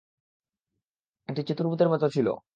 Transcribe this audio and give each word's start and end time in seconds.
এটি 1.29 1.41
চতুর্ভুজের 1.43 1.89
মত 1.89 2.03
ছিল। 2.15 2.27